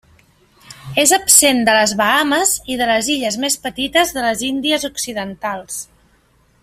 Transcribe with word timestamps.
És 1.01 1.11
absent 1.17 1.59
de 1.67 1.75
les 1.79 1.93
Bahames 1.99 2.55
i 2.75 2.79
de 2.81 2.87
les 2.93 3.11
illes 3.17 3.37
més 3.45 3.59
petites 3.67 4.15
de 4.17 4.25
les 4.29 4.43
Índies 4.49 4.87
Occidentals. 4.91 5.79